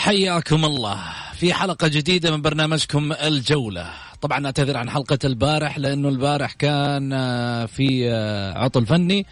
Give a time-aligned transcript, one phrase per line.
[0.00, 0.98] حياكم الله.
[1.34, 3.90] في حلقة جديدة من برنامجكم الجولة.
[4.20, 9.26] طبعا أعتذر عن حلقة البارح لأنه البارح كان آه، في آه، عطل فني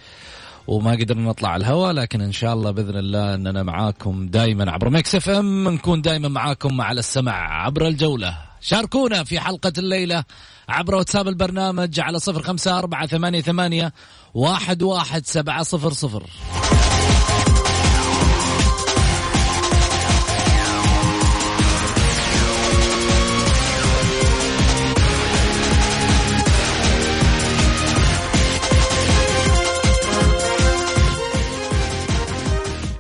[0.67, 4.91] وما قدرنا نطلع على الهواء لكن إن شاء الله بإذن الله أننا معاكم دائما عبر
[4.91, 5.69] ميكس إف إم.
[5.69, 8.37] نكون دائما معاكم على السمع عبر الجولة.
[8.61, 10.25] شاركونا في حلقة الليلة
[10.69, 13.93] عبر واتساب البرنامج على صفر خمسة أربعة ثمانية ثمانية
[14.35, 16.23] واحد واحد سبعة صفر صفر.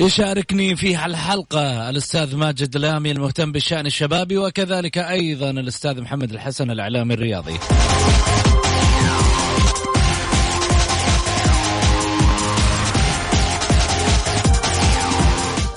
[0.00, 7.14] يشاركني في الحلقة الأستاذ ماجد لامي المهتم بالشأن الشبابي وكذلك أيضا الأستاذ محمد الحسن الإعلامي
[7.14, 7.58] الرياضي.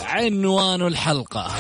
[0.06, 1.52] عنوان الحلقة.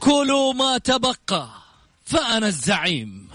[0.00, 1.48] كلوا ما تبقى
[2.04, 3.28] فأنا الزعيم.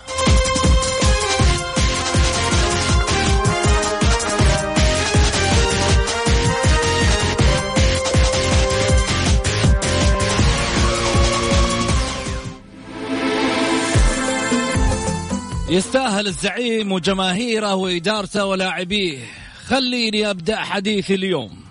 [15.73, 19.25] يستاهل الزعيم وجماهيره وإدارته ولاعبيه.
[19.65, 21.63] خليني أبدأ حديثي اليوم.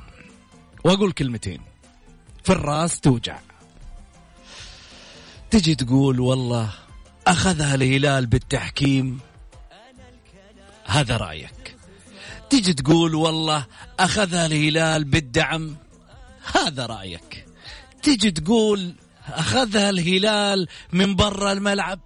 [0.84, 1.60] وأقول كلمتين.
[2.44, 3.38] في الراس توجع.
[5.50, 6.70] تجي تقول والله
[7.26, 9.20] أخذها الهلال بالتحكيم.
[10.84, 11.76] هذا رأيك.
[12.50, 13.66] تجي تقول والله
[14.00, 15.76] أخذها الهلال بالدعم.
[16.54, 17.46] هذا رأيك.
[18.02, 18.94] تجي تقول
[19.28, 22.00] أخذها الهلال من برا الملعب.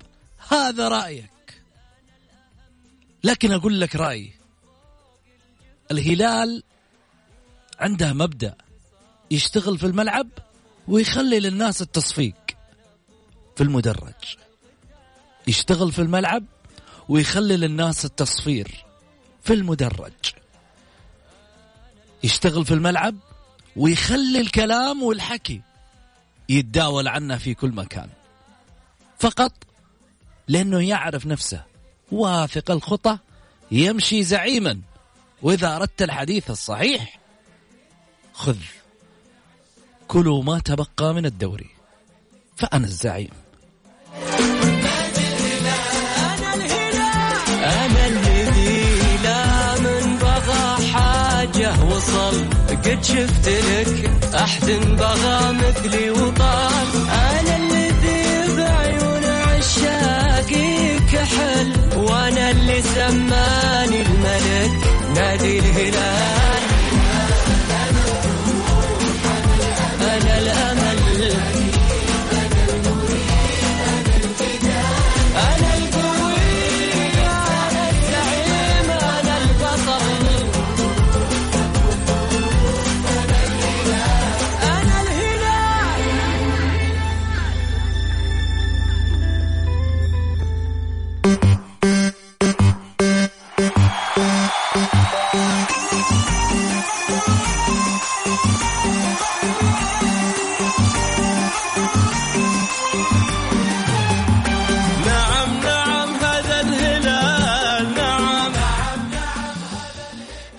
[0.48, 1.35] هذا رأيك.
[3.26, 4.32] لكن أقول لك رأي
[5.90, 6.62] الهلال
[7.78, 8.54] عنده مبدأ.
[9.30, 10.28] يشتغل في الملعب
[10.88, 12.34] ويخلي للناس التصفيق
[13.56, 14.36] في المدرج.
[15.46, 16.44] يشتغل في الملعب
[17.08, 18.84] ويخلي للناس التصفير
[19.42, 20.32] في المدرج.
[22.24, 23.16] يشتغل في الملعب
[23.76, 25.60] ويخلي الكلام والحكي
[26.48, 28.08] يتداول عنه في كل مكان.
[29.18, 29.52] فقط
[30.48, 31.75] لأنه يعرف نفسه.
[32.12, 33.18] واثق الخطى
[33.70, 34.80] يمشي زعيما.
[35.42, 37.18] وإذا أردت الحديث الصحيح
[38.32, 38.56] خذ.
[40.08, 41.70] كلوا ما تبقى من الدوري.
[42.56, 43.30] فأنا الزعيم.
[47.64, 52.44] أنا الذي لا من بغى حاجة وصل.
[52.68, 57.08] قد شفت لك أحد بغى مثلي وطال.
[57.10, 59.95] أنا الذي بعيون عشاقي
[61.16, 64.70] كحل وأنا اللي سماني الملك.
[65.14, 66.75] نادي الهلال.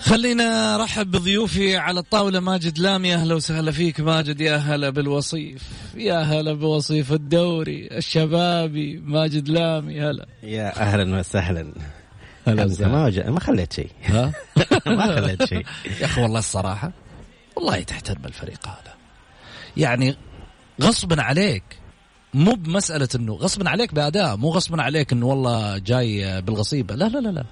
[0.07, 3.13] خلينا ارحب بضيوفي على الطاولة ماجد لامي.
[3.15, 4.41] أهلا وسهلا فيك ماجد.
[4.41, 5.63] يا هلا بالوصيف.
[5.97, 10.01] يا هلا بوصيف الدوري الشبابي ماجد لامي.
[10.01, 10.25] هلا.
[10.43, 11.73] يا أهلا وسهلا.
[12.47, 12.87] وسهلا.
[12.87, 13.89] ما وج- ما خليت شيء.
[14.05, 14.31] ها؟
[14.85, 15.65] ما خليت شيء.
[16.01, 16.91] يا أخي والله الصراحة
[17.55, 18.93] والله تحترم الفريق هذا.
[19.77, 20.15] يعني
[20.81, 21.63] غصبا عليك
[22.33, 26.95] مو بمسألة إنه غصبا عليك بأداء مو غصبا عليك إنه والله جاي بالغصيبة.
[26.95, 27.45] لا لا لا لا.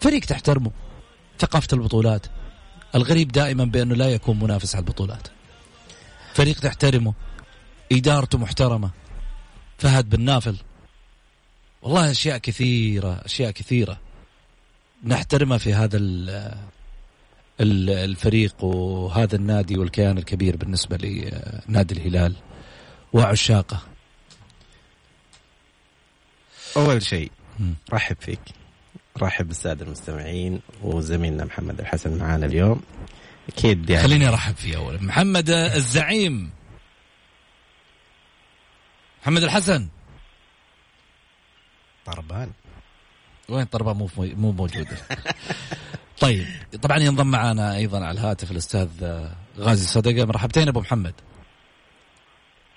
[0.00, 0.70] فريق تحترمه.
[1.40, 2.26] ثقافة البطولات.
[2.94, 5.28] الغريب دائما بأنه لا يكون منافس على البطولات.
[6.34, 7.14] فريق تحترمه
[7.92, 8.90] إدارته محترمة.
[9.78, 10.56] فهد بن نافل.
[11.82, 14.00] والله أشياء كثيرة أشياء كثيرة.
[15.04, 16.30] نحترمها في هذا ال-
[17.60, 22.36] ال- الفريق وهذا النادي والكيان الكبير بالنسبة لنادي الهلال
[23.12, 23.82] وعشاقه.
[26.76, 27.30] أول شيء.
[27.92, 28.40] رحب فيك.
[29.18, 32.82] رحب بالساده المستمعين وزميلنا محمد الحسن معانا اليوم.
[33.48, 35.02] أكيد يعني خليني أرحب فيه اولا.
[35.02, 36.50] محمد الزعيم.
[39.22, 39.88] محمد الحسن.
[42.06, 42.50] طربان.
[43.48, 44.96] وين طربه مو مو موجوده
[46.20, 46.46] طيب
[46.82, 48.88] طبعا ينضم معنا أيضا على الهاتف الأستاذ
[49.58, 50.24] غازي صدقة.
[50.24, 51.14] مرحبتين أبو محمد.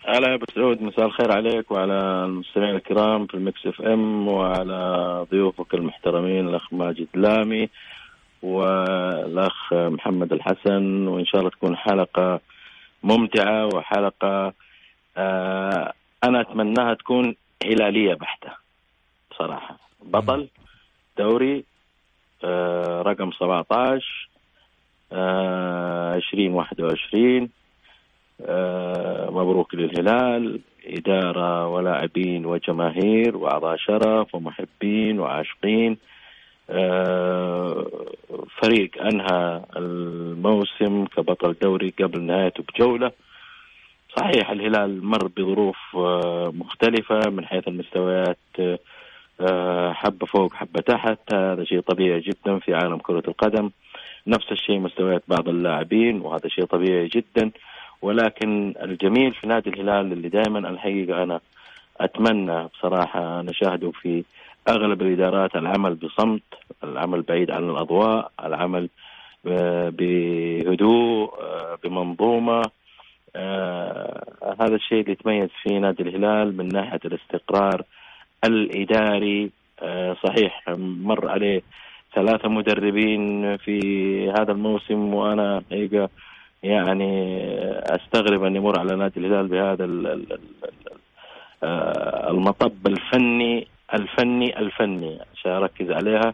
[0.07, 5.25] هلا يا أبو سعود مساء الخير عليك وعلى المستمعين الكرام في المكس إف إم وعلى
[5.31, 7.69] ضيوفك المحترمين الأخ ماجد لامي
[8.41, 12.39] والأخ محمد الحسن وإن شاء الله تكون حلقة
[13.03, 14.53] ممتعة وحلقة
[15.17, 17.35] آه أنا أتمناها تكون
[17.65, 18.51] هلالية بحتة
[19.31, 19.77] بصراحة.
[20.01, 20.47] بطل
[21.17, 21.63] دوري
[22.43, 24.29] آه رقم 17
[25.11, 27.47] آه 2021 آه،
[29.29, 35.97] مبروك للهلال إدارة ولاعبين وجماهير وأعضاء شرف ومحبين وعاشقين.
[36.69, 37.85] آه،
[38.61, 43.11] فريق أنهى الموسم كبطل دوري قبل نهايته بجولة.
[44.17, 48.37] صحيح الهلال مر بظروف آه، مختلفة من حيث المستويات
[49.41, 51.33] آه، حبة فوق حبة تحت.
[51.33, 53.69] هذا شيء طبيعي جدا في عالم كرة القدم.
[54.27, 57.51] نفس الشيء مستويات بعض اللاعبين وهذا شيء طبيعي جدا.
[58.03, 61.39] ولكن الجميل في نادي الهلال اللي دائما الحقيقة أنا
[62.01, 64.23] أتمنى بصراحة نشاهده في
[64.69, 66.41] أغلب الإدارات العمل بصمت،
[66.83, 68.89] العمل بعيد عن الأضواء، العمل
[69.47, 72.61] آه، بهدوء آه، بمنظومة.
[73.35, 77.81] آه، هذا الشيء اللي يتميز فيه نادي الهلال من ناحية الاستقرار
[78.45, 79.49] الإداري.
[80.23, 81.61] صحيح مر عليه
[82.15, 83.79] ثلاثة مدربين في
[84.29, 86.09] هذا الموسم وأنا حقيقه
[86.63, 87.37] يعني
[87.83, 89.85] أستغرب أن يمر على نادي الهلال بهذا
[91.63, 95.19] آه، المطب الفني الفني الفني.
[95.33, 96.33] عشان أركز عليها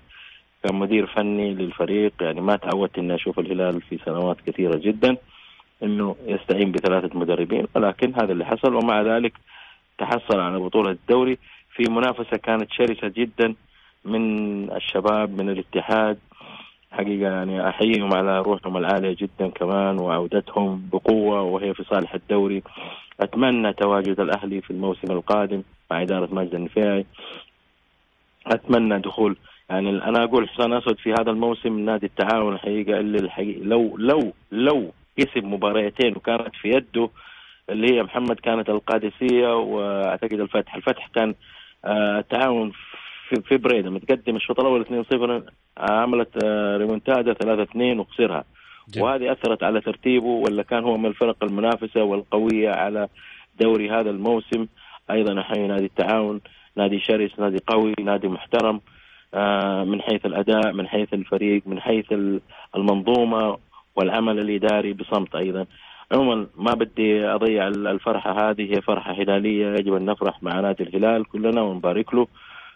[0.63, 5.17] كمدير فني للفريق يعني ما تعودت إني أشوف الهلال في سنوات كثيرة جدا
[5.83, 9.33] إنه يستعين بثلاثة مدربين ولكن هذا اللي حصل ومع ذلك
[9.97, 11.37] تحصل على بطولة الدوري
[11.75, 13.55] في منافسة كانت شرسة جدا
[14.05, 16.17] من الشباب من الاتحاد
[16.91, 22.63] حقيقة يعني أحييهم على روحهم العالية جدا كمان وعودتهم بقوة وهي في صالح الدوري.
[23.19, 27.05] أتمنى تواجد الأهلي في الموسم القادم مع إدارة ماجد النفيعي
[28.47, 29.37] أتمنى دخول
[29.69, 34.33] يعني أنا أقول حصان أسود في هذا الموسم نادي التعاون الحقيقة اللي الحقيقة لو لو
[34.51, 37.09] لو كسب مباريتين وكانت في يده
[37.69, 40.75] اللي هي محمد كانت القادسية وأعتقد الفتح.
[40.75, 41.35] الفتح كان
[41.85, 42.71] آه التعاون
[43.29, 44.85] في, في بريدة متقدم الشوط الأول
[45.45, 48.43] 2-0 عملت آه، ريمونتادا 3-2 وخسرها.
[48.89, 49.05] جميل.
[49.05, 53.07] وهذه أثرت على ترتيبه ولا كان هو من الفرق المنافسة والقوية على
[53.61, 54.65] دوري هذا الموسم.
[55.11, 56.41] أيضا احيي نادي التعاون
[56.75, 58.81] نادي شرس نادي قوي نادي محترم
[59.33, 62.41] آه، من حيث الأداء من حيث الفريق من حيث ال-
[62.75, 63.57] المنظومة
[63.95, 65.65] والعمل الإداري بصمت أيضا.
[66.11, 70.83] عموما ما بدي أضيع ال- الفرحة هذه هي فرحة هلاليه يجب أن نفرح مع نادي
[70.83, 72.27] الهلال كلنا ونبارك له.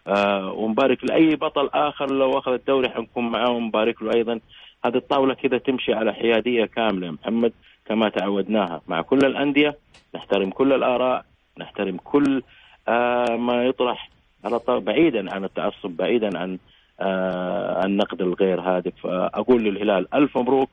[0.07, 4.39] آه ونبارك لاي بطل آخر لو أخذ الدوري حنكون معاه ونبارك له أيضا.
[4.85, 7.53] هذه الطاولة كذا تمشي على حيادية كاملة محمد
[7.85, 9.77] كما تعودناها مع كل الأندية.
[10.15, 11.25] نحترم كل الآراء
[11.57, 12.43] نحترم كل
[12.87, 14.09] آه ما يطرح
[14.45, 16.57] على بعيدا عن التعصب بعيدا عن
[16.99, 18.93] آه النقد الغير هادف.
[19.03, 20.69] فاقول للهلال ألف مبروك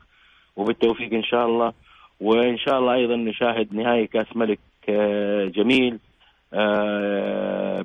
[0.57, 1.73] وبالتوفيق إن شاء الله.
[2.21, 4.59] وإن شاء الله أيضا نشاهد نهائي كأس ملك
[4.89, 5.95] آه جميل.
[5.95, 6.10] آه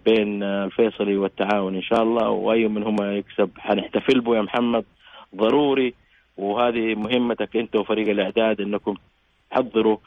[0.06, 3.50] بين الفيصلي والتعاون إن شاء الله وأي منهما يكسب.
[3.58, 4.86] حنحتفل به يا محمد
[5.36, 5.94] ضروري
[6.38, 8.96] وهذه مهمتك أنت وفريق الأعداد إنكم
[9.52, 9.98] تحضروا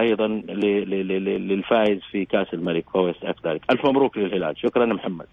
[0.00, 3.60] أيضا للفائز في كأس الملك فهو يستحق ذلك.
[3.70, 4.58] ألف مبروك للهلال.
[4.58, 5.26] شكرا محمد.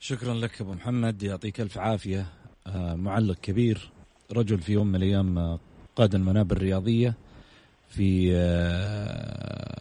[0.00, 1.22] شكرا لك أبو محمد.
[1.22, 2.24] يعطيك ألف عافية.
[2.66, 3.78] آه، معلق كبير
[4.36, 5.58] رجل في يوم من الأيام آه،
[5.96, 7.14] قاد المنابر الرياضية
[7.90, 9.77] في آه،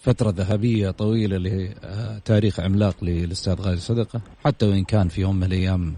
[0.00, 4.20] فترة ذهبية طويلة لتاريخ عملاق للأستاذ غازي صدقة.
[4.44, 5.96] حتى وإن كان في يوم من الأيام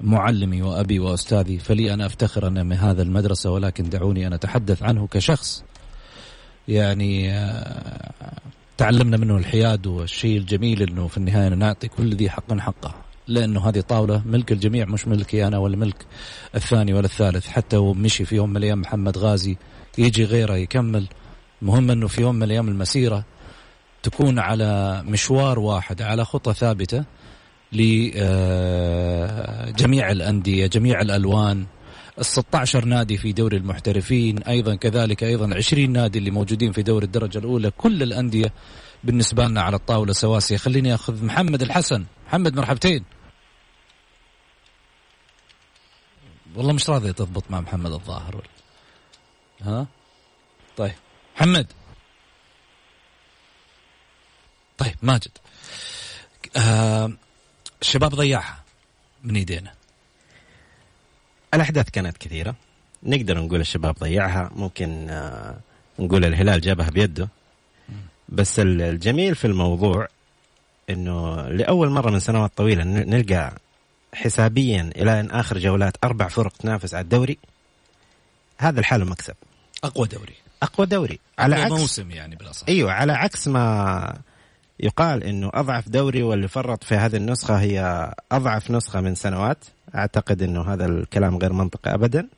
[0.00, 5.06] معلمي وأبي وأستاذي فلي أنا أفتخر أنا من هذا المدرسة ولكن دعوني أن أتحدث عنه
[5.06, 5.64] كشخص.
[6.68, 8.12] يعني آه،
[8.78, 12.94] تعلمنا منه الحياد والشيء الجميل أنه في النهاية نعطي كل ذي حق حقه.
[13.28, 16.06] لأنه هذه طاولة ملك الجميع مش ملكي أنا ولا ملك
[16.54, 17.46] الثاني ولا الثالث.
[17.46, 19.56] حتى ومشي في يوم من الأيام محمد غازي
[19.98, 21.06] يجي غيره يكمل.
[21.62, 23.24] مهم أنه في يوم من الأيام المسيرة
[24.02, 27.04] تكون على مشوار واحد على خطة ثابتة
[27.72, 28.20] لجميع
[30.10, 31.66] الأندية جميع الألوان.
[32.18, 37.06] ال 16 نادي في دوري المحترفين أيضا كذلك أيضا 20 نادي اللي موجودين في دوري
[37.06, 37.70] الدرجة الأولى.
[37.70, 38.52] كل الأندية
[39.04, 40.56] بالنسبة لنا على الطاولة سواسية.
[40.56, 42.04] خليني أخذ محمد الحسن.
[42.26, 43.04] محمد مرحبتين.
[46.56, 48.46] والله مش راضي تضبط مع محمد الظاهر.
[49.62, 49.86] ها؟
[50.76, 50.92] طيب.
[51.36, 51.66] محمد.
[54.78, 55.30] طيب ماجد.
[56.56, 57.12] آه
[57.82, 58.62] الشباب ضيعها
[59.24, 59.74] من ايدينا
[61.54, 62.54] الأحداث كانت كثيرة.
[63.02, 65.56] نقدر نقول الشباب ضيعها ممكن آه،
[65.98, 67.28] نقول الهلال جابها بيده.
[68.28, 70.08] بس ال- الجميل في الموضوع
[70.90, 73.52] إنه لأول مرة من سنوات طويلة نلقى
[74.14, 77.38] حسابيا إلى أن آخر جولات أربع فرق تنافس على الدوري.
[78.58, 79.34] هذا الحال مكسب
[79.84, 80.34] أقوى دوري.
[80.62, 81.18] أقوى دوري.
[81.38, 82.68] على عكس موسم يعني بالأصح.
[82.68, 84.14] أيوه على عكس ما
[84.80, 89.64] يقال إنه أضعف دوري واللي فرط في هذه النسخة هي أضعف نسخة من سنوات.
[89.94, 92.28] أعتقد إنه هذا الكلام غير منطقي ابدا.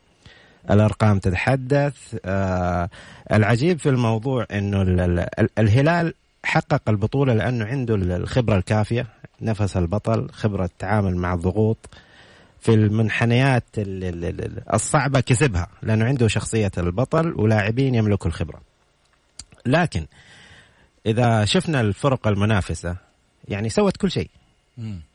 [0.70, 1.94] الأرقام تتحدث.
[2.24, 2.88] آه
[3.32, 6.14] العجيب في الموضوع إنه ال- ال- ال- الهلال
[6.44, 9.06] حقق البطولة لأنه عنده ال- الخبرة الكافية.
[9.42, 11.78] نفس البطل خبرة التعامل مع الضغوط.
[12.64, 18.60] في المنحنيات ال- ال- ال- الصعبة كسبها لأنه عنده شخصية البطل ولاعبين يملكوا الخبرة.
[19.66, 20.06] لكن
[21.06, 22.96] إذا شفنا الفرق المنافسة
[23.48, 24.30] يعني سوت كل شيء.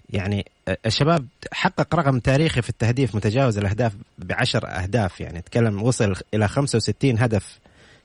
[0.09, 0.45] يعني
[0.85, 7.19] الشباب حقق رقم تاريخي في التهديف متجاوز الأهداف بعشر أهداف يعني تكلم وصل إلى 65
[7.19, 7.59] هدف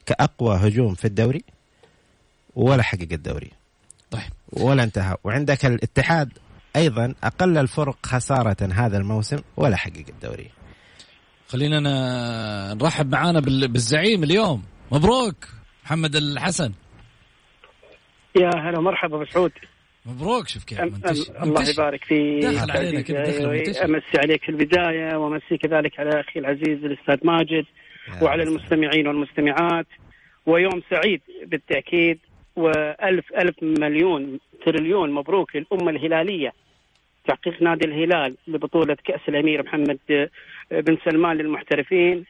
[0.07, 1.45] كأقوى هجوم في الدوري
[2.57, 3.51] ولا حقق الدوري.
[4.11, 4.23] طيب.
[4.53, 5.17] ولا انتهى.
[5.25, 6.33] وعندك الاتحاد
[6.76, 10.50] أيضا أقل الفرق خسارة هذا الموسم ولا حقق الدوري.
[11.49, 11.81] خلينا
[12.75, 14.62] نرحب معانا بال- بالزعيم اليوم.
[14.93, 15.35] مبروك
[15.85, 16.73] محمد الحسن.
[18.37, 19.52] يا هلا مرحبا أبو سعود.
[20.07, 20.83] مبروك شوف كيف أم-
[21.43, 21.71] الله.
[21.71, 23.85] يبارك في دخل علينا كذا، دخل منتشر.
[23.85, 27.64] أمسي عليك في البداية وأمسي كذلك على أخي العزيز الأستاذ ماجد
[28.23, 29.87] وعلى المستمعين والمستمعات.
[30.47, 32.19] ويوم سعيد بالتأكيد
[32.57, 36.52] والف ألف مليون تريليون مبروك للأمة الهلالية.
[37.28, 39.99] تحقيق نادي الهلال لبطوله كأس الأمير محمد
[40.71, 42.25] بن سلمان للمحترفين.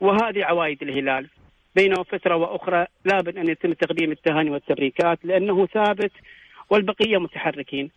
[0.00, 1.28] وهذه عوائد الهلال.
[1.76, 6.12] بين فترة وأخرى لابد أن يتم تقديم التهاني والتبريكات لأنه ثابت
[6.70, 7.90] والبقية متحركين.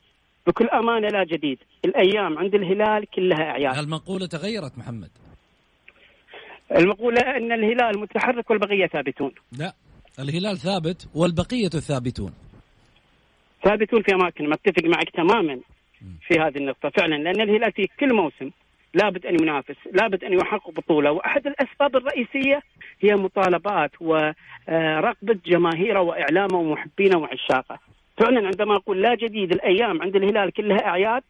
[0.48, 3.77] بكل أمانة لا جديد الأيام عند الهلال كلها أعياد.
[3.77, 5.09] المقولة تغيرت محمد؟
[6.77, 9.31] المقولة أن الهلال متحرك والبقية ثابتون.
[9.59, 9.74] لا
[10.19, 12.33] الهلال ثابت والبقية ثابتون.
[13.63, 15.59] ثابتون في أماكن متفق معك تماما.
[16.27, 16.89] في هذه النقطة.
[16.89, 18.51] فعلا لأن الهلال في كل موسم
[18.94, 21.12] لابد أن ينافس لابد أن يحقق بطولة.
[21.12, 22.62] وأحد الأسباب الرئيسية
[23.01, 27.79] هي مطالبات ورغبه جماهيره واعلامه ومحبينه وعشاقه.
[28.18, 31.24] فعلا عندما أقول لا جديد الأيام عند الهلال كلها أعياد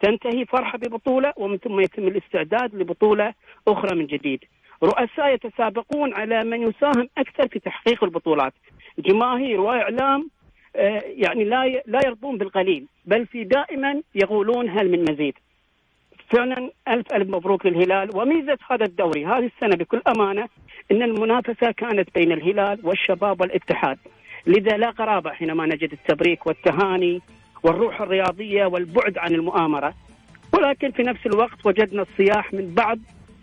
[0.00, 3.34] تنتهي فرحة ببطولة ومن ثم يتم الاستعداد لبطولة
[3.68, 4.44] أخرى من جديد.
[4.82, 8.52] رؤساء يتسابقون على من يساهم أكثر في تحقيق البطولات.
[8.98, 10.33] جماهير وإعلام آه،
[11.04, 15.34] يعني لا لا يرضون بالقليل بل في دائما يقولون هل من مزيد.
[16.28, 18.16] فعلا ألف ألف مبروك للهلال.
[18.16, 20.48] وميزة هذا الدوري هذه السنة بكل أمانة
[20.90, 23.98] إن المنافسة كانت بين الهلال والشباب والاتحاد.
[24.46, 27.20] لذا لا قرابه حينما نجد التبريك والتهاني
[27.62, 29.94] والروح الرياضية والبعد عن المؤامرة.
[30.52, 32.98] ولكن في نفس الوقت وجدنا الصياح من بعض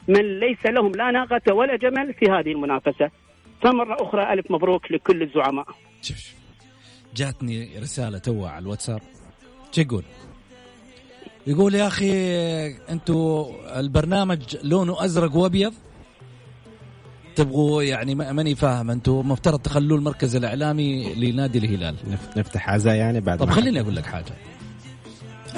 [0.08, 3.12] من ليس لهم لا ناقة ولا جمل في هذه المنافسة.
[3.62, 5.66] فمرة أخرى ألف مبروك لكل الزعماء.
[7.16, 9.02] جاتني رسالة توا على الواتساب.
[9.72, 10.04] شو يقول؟
[11.48, 12.12] يقول يا أخي
[12.90, 15.74] أنتوا البرنامج لونه أزرق وأبيض.
[17.36, 21.96] تبغوا يعني ما- ماني فاهم أنتوا مفترض تخلوه المركز الإعلامي لنادي الهلال.
[22.12, 24.34] نف- نفتح عزاء يعني بعد طب خليني أقول لك حاجة.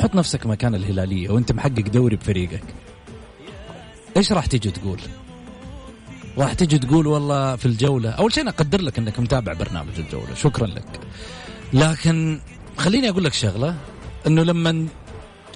[0.03, 2.63] حط نفسك مكان الهلالية وأنت محقق دوري بفريقك.
[4.17, 5.00] إيش راح تيجي تقول؟
[6.38, 10.33] راح تيجي تقول والله في الجولة أول شيء أنا أقدر لك إنك متابع برنامج الجولة.
[10.36, 11.00] شكرا لك.
[11.74, 12.39] لكن
[12.77, 13.75] خليني أقول لك شغلة
[14.27, 14.88] إنه لما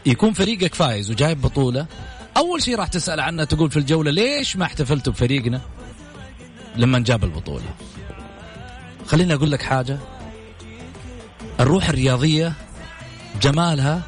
[0.05, 1.85] يكون فريقك فايز وجايب بطولة
[2.37, 5.61] أول شيء راح تسأل عنه تقول في الجولة ليش ما احتفلتوا بفريقنا؟
[6.75, 7.65] لما جاب البطولة.
[9.07, 9.97] خليني أقول لك حاجة
[11.59, 12.53] الروح الرياضية
[13.41, 14.01] جمالها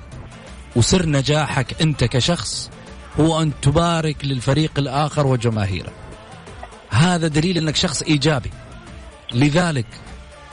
[0.76, 2.70] وسر نجاحك أنت كشخص
[3.20, 5.92] هو أن تبارك للفريق الآخر وجماهيره.
[6.90, 8.52] هذا دليل إنك شخص إيجابي.
[9.34, 9.88] لذلك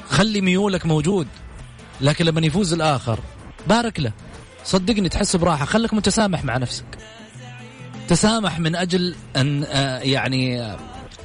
[0.08, 1.28] خلي ميولك موجود.
[2.00, 3.18] لكن لما يفوز الآخر
[3.66, 4.12] بارك له.
[4.64, 5.64] صدقني تحس براحة.
[5.64, 6.84] خليك متسامح مع نفسك.
[8.08, 10.78] تسامح من أجل أن آه، يعني آه،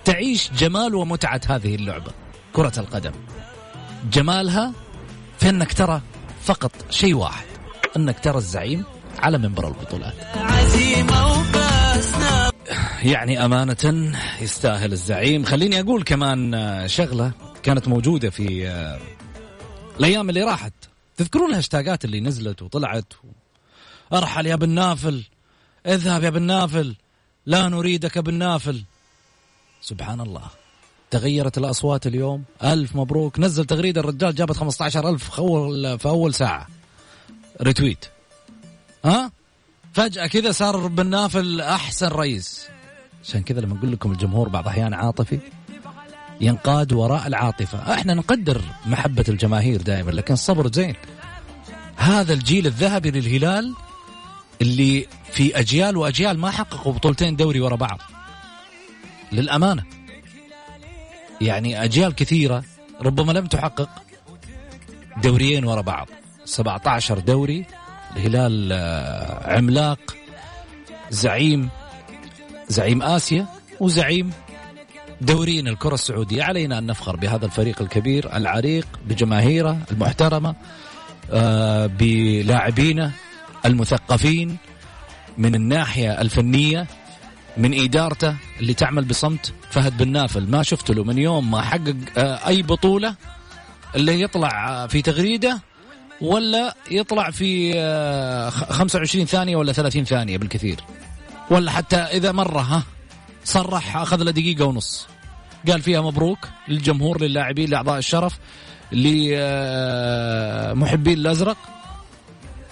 [0.06, 2.12] تعيش جمال ومتعة هذه اللعبة.
[2.54, 3.12] كرة القدم.
[4.12, 4.74] جمالها
[5.40, 6.02] في أنك ترى
[6.44, 7.46] فقط شيء واحد.
[7.98, 8.84] أنك ترى الزعيم
[9.20, 10.14] على منبر البطولات.
[13.04, 14.12] يعني أمانة
[14.42, 15.44] يستاهل الزعيم.
[15.44, 17.32] خليني أقول كمان آه، شغلة
[17.64, 18.68] كانت موجودة في
[20.00, 20.74] الأيام اللي راحت.
[21.18, 23.14] تذكرون الهاشتاجات اللي نزلت وطلعت؟
[24.14, 25.24] أرحل يا بن نافل.
[25.86, 26.96] اذهب يا بن نافل.
[27.46, 28.84] لا نريدك بن نافل.
[29.82, 30.48] سبحان الله.
[31.12, 32.44] تغيرت الأصوات اليوم.
[32.64, 33.40] ألف مبروك.
[33.40, 35.30] نزل تغريدة الرجال جابت 15 ألف
[35.98, 36.68] في أول ساعة.
[37.62, 38.06] retweet.
[39.06, 39.32] ها؟
[39.94, 42.68] فجأة كذا صار بن نافل أحسن رئيس.
[43.24, 45.40] عشان كذا لما نقول لكم الجمهور بعض الأحيان عاطفي
[46.42, 47.94] ينقاد وراء العاطفة.
[47.94, 50.96] إحنا نقدر محبة الجماهير دائما لكن الصبر زين.
[51.96, 53.76] هذا الجيل الذهبي للهلال
[54.62, 58.00] اللي في أجيال وأجيال ما حققوا بطولتين دوري ورا بعض.
[59.32, 59.84] للأمانة.
[61.42, 62.64] يعني أجيال كثيرة
[63.02, 63.90] ربما لم تحقق
[65.24, 66.08] دوريين ورا بعض.
[66.46, 67.66] 17 دوري
[68.16, 70.00] الهلال آه، عملاق
[71.10, 71.70] زعيم
[72.70, 73.46] زعيم آسيا
[73.80, 74.32] وزعيم
[75.22, 76.44] دورين الكرة السعودية.
[76.44, 80.56] علينا أن نفخر بهذا الفريق الكبير العريق بجماهيره المحترمة
[81.32, 83.12] آه، بلاعبينه
[83.66, 84.58] المثقفين
[85.38, 86.88] من الناحية الفنية
[87.58, 90.48] من إدارته اللي تعمل بصمت فهد بن نافل.
[90.50, 93.16] ما شفت له من يوم ما حقق آه، أي بطولة
[93.96, 95.62] اللي يطلع آه، في تغريدة
[96.22, 100.80] ولا يطلع في آه، خ- 25 ثانية ولا 30 ثانية بالكثير.
[101.50, 102.84] ولا حتى إذا مرة ها
[103.44, 105.08] صرح أخذ له دقيقة ونص.
[105.68, 108.40] قال فيها مبروك للجمهور للاعبين لأعضاء الشرف
[110.72, 111.58] لمحبين الأزرق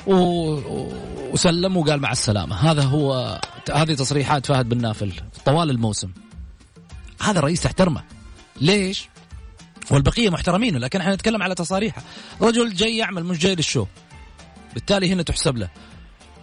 [0.08, 0.90] و-
[1.32, 2.56] وسلم وقال مع السلامة.
[2.56, 3.40] هذا هو
[3.74, 5.14] هذه تصريحات فهد بن نافل
[5.46, 6.12] طوال الموسم.
[7.22, 8.04] هذا الرئيس تحترمه
[8.62, 9.10] ليش؟
[9.92, 12.02] والبقية محترمين لكن إحنا نتكلم على تصاريحه.
[12.42, 13.86] رجل جاي يعمل مش جاي للشو.
[14.74, 15.70] بالتالي هنا تحسب له.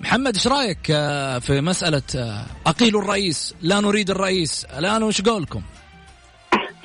[0.01, 5.63] محمد إيش رأيك آه، في مسألة آه، أقيل الرئيس لا نريد الرئيس؟ الآن وش قولكم؟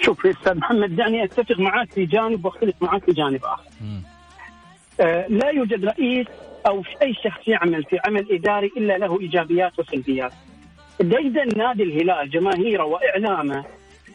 [0.01, 3.63] شوف يا إستاذ محمد دعني أتفق معك في جانب وأختلف معك في جانب آخر.
[4.99, 6.27] آه لا يوجد رئيس
[6.67, 10.31] أو أي شخص يعمل في عمل إداري إلا له إيجابيات وسلبيات.
[10.99, 13.65] ديدن نادي الهلال جماهيره وإعلامه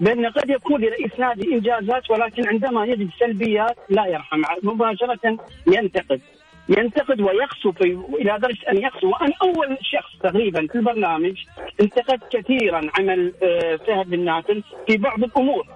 [0.01, 6.21] بأن قد يكون لرئيس نادي إنجازات ولكن عندما يجد سلبيات لا يرحم مباشرة ينتقد.
[6.69, 7.73] ينتقد ويقسو
[8.21, 11.45] إلى درجة أن يقسو وأنا أول شخص تقريبا في البرنامج
[11.81, 15.67] انتقدت كثيرا عمل آه، فهد بن نافل في بعض الأمور.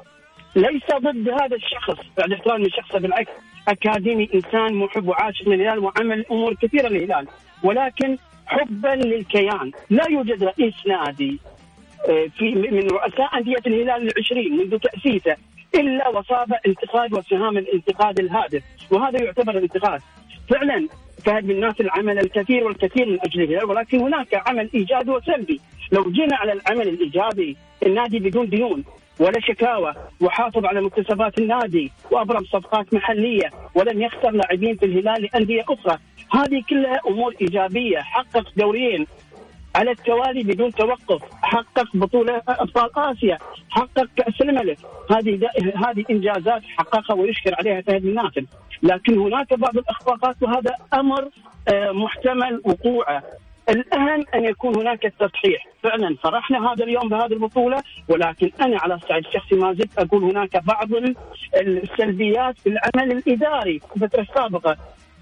[0.57, 3.31] ليس ضد هذا الشخص بعد احترامي لشخصه بالعكس
[3.69, 7.27] أكاديمي إنسان محب وعاشق للهلال وعمل امور كثيره للهلال.
[7.63, 9.73] ولكن حبا للكيان.
[9.91, 11.39] لا يوجد رئيس نادي
[12.09, 15.37] آه، في من رؤساء أندية الهلال العشرين منذ تأسيسه
[15.75, 18.63] إلا وصاب انتقاد وسهام الانتقاد الهادف.
[18.91, 20.01] وهذا يعتبر انتقاد.
[20.51, 20.89] فعلا
[21.25, 25.61] فهد بن ناصر عمل الكثير والكثير من أجل الهلال ولكن هناك عمل إيجابي وسلبي.
[25.93, 28.85] لو جينا على العمل الإيجابي النادي بدون ديون
[29.21, 35.65] ولا شكاوى وحافظ على مكتسبات النادي وأبرم صفقات محلية ولم يخسر لاعبين في الهلال لأندية
[35.69, 35.99] أخرى.
[36.33, 39.07] هذه كلها أمور إيجابية حقق دوريين.
[39.75, 41.23] على التوالي بدون توقف.
[41.43, 43.39] حقق بطولة أبطال آسيا.
[43.71, 44.79] حقق كأس الملك
[45.11, 45.41] هذه
[45.87, 48.43] هذه إنجازات حققها ويشكر عليها فهد بن ناصر
[48.83, 51.29] لكن هناك بعض الأخفاقات وهذا أمر
[51.69, 53.23] آه، محتمل وقوعه.
[53.69, 59.27] الأهم أن يكون هناك التصحيح فعلا فرحنا هذا اليوم بهذه البطولة ولكن أنا على الصعيد
[59.27, 61.17] الشخصي ما زلت أقول هناك بعض ال-
[61.57, 63.79] السلبيات في العمل الإداري.
[63.79, 64.77] في الفترة السابقة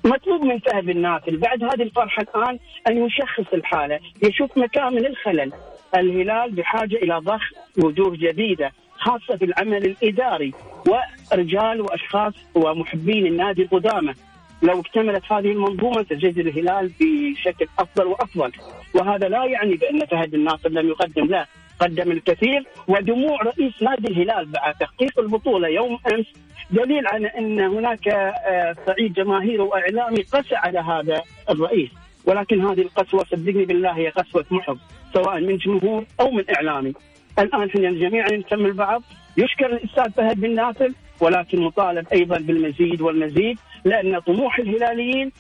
[0.05, 2.59] مطلوب من فهد بن نافل بعد هذه الفرحة الآن
[2.89, 5.53] أن يشخص الحالة يشوف مكان من الخلل.
[5.95, 7.43] الهلال بحاجة إلى ضخ
[7.79, 10.53] وجوه جديدة خاصة في العمل الإداري.
[10.87, 14.15] ورجال وأشخاص ومحبين النادي القدامى
[14.63, 18.53] لو اكتملت هذه المنظومة تجد الهلال بشكل أفضل وأفضل.
[18.95, 21.47] وهذا لا يعني بأن فهد الناصر لم يقدم لا
[21.81, 26.27] قدم الكثير ودموع رئيس نادي الهلال بعد تحقيق البطولة يوم أمس
[26.71, 31.91] دليل على أن هناك آه، صعيد جماهيري وإعلامي قسى على هذا الرئيس.
[32.25, 34.79] ولكن هذه القسوة صدقني بالله هي قسوة محب
[35.15, 36.93] سواء من جمهور أو من إعلامي.
[37.39, 39.03] الآن إحنا جميعا نكمل بعض
[39.37, 45.33] يشكر الأستاذ فهد بن نافل ولكن مطالب أيضا بالمزيد والمزيد لأن طموح الهلاليين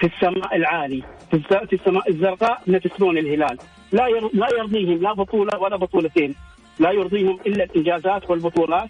[0.00, 3.58] في السماء العالي في الس- في السماء الزرقاء ينافسون الهلال.
[3.92, 6.34] لا لا يرضيهم لا بطولة ولا بطولتين.
[6.78, 8.88] لا يرضيهم إلا الإنجازات والبطولات.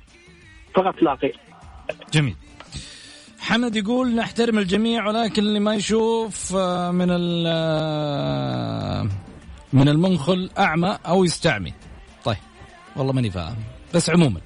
[0.74, 1.36] فقط لا غير
[2.12, 2.36] جميل.
[3.38, 9.08] حمد يقول نحترم الجميع ولكن اللي ما يشوف آه، من ال- آه،
[9.72, 11.72] من المنخل أعمى أو يستعمي.
[12.24, 12.36] طيب
[12.96, 13.56] والله ماني فاهم.
[13.94, 14.40] بس عموما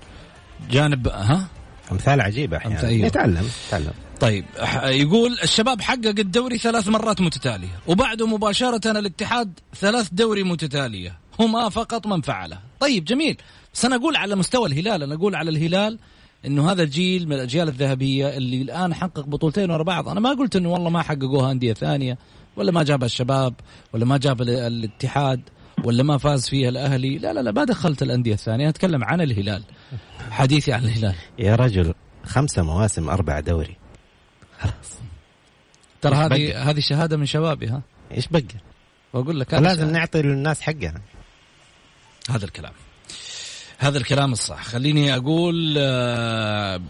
[0.70, 1.49] جانب ها؟
[1.92, 2.87] أمثال عجيبة أحيانا.
[2.88, 3.07] أيوه.
[3.07, 3.92] يتعلم يتعلم.
[4.20, 4.44] طيب
[4.85, 12.07] يقول الشباب حقق الدوري ثلاث مرات متتالية وبعده مباشرة الاتحاد ثلاث دوري متتالية هما فقط
[12.07, 12.59] من فعله.
[12.81, 13.37] طيب جميل.
[13.75, 15.99] بس أنا أقول على مستوى الهلال أنا أقول على الهلال
[16.46, 20.09] إنه هذا الجيل من الأجيال الذهبية اللي الآن حقق بطولتين ورا بعض.
[20.09, 22.18] أنا ما قلت إنه والله ما حققوها أندية ثانية
[22.57, 23.54] ولا ما جابها الشباب
[23.92, 25.40] ولا ما جاب ال- الاتحاد
[25.85, 27.18] ولا ما فاز فيها الأهلي.
[27.18, 28.68] لا لا لا ما دخلت الأندية الثانية.
[28.68, 29.62] أتكلم عن الهلال
[30.30, 31.14] حديثي عن الهلال.
[31.38, 33.76] يا رجل خمسة مواسم أربع دوري.
[36.00, 38.42] ترى إيش هذه؟ هذه شهادة من شبابي ها؟ إيش بقى؟
[39.12, 39.92] وأقول لك لازم شهادة.
[39.92, 40.94] نعطي للناس حقها.
[42.30, 42.72] هذا الكلام.
[43.78, 44.62] هذا الكلام الصح.
[44.62, 46.80] خليني أقول آه،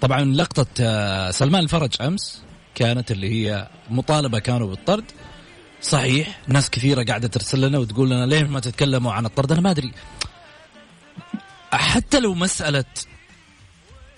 [0.00, 2.42] طبعا لقطة آه، سلمان الفرج أمس
[2.74, 5.04] كانت اللي هي مطالبة كانوا بالطرد.
[5.82, 9.70] صحيح ناس كثيرة قاعدة ترسل لنا وتقول لنا ليه ما تتكلموا عن الطرد؟ أنا ما
[9.70, 9.92] أدري.
[11.72, 12.84] حتى لو مسألة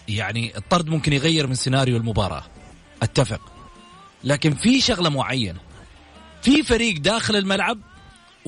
[0.08, 2.44] يعني الطرد ممكن يغير من سيناريو المباراة.
[3.02, 3.40] أتفق.
[4.24, 5.60] لكن في شغلة معينة.
[6.42, 7.78] في فريق داخل الملعب